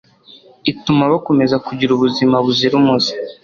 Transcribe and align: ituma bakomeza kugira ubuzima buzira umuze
ituma 0.71 1.03
bakomeza 1.13 1.55
kugira 1.67 1.91
ubuzima 1.93 2.35
buzira 2.45 2.73
umuze 2.81 3.13